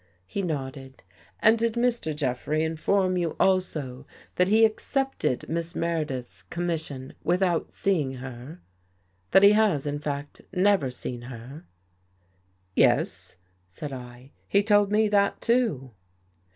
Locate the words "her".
8.13-8.61, 11.29-11.65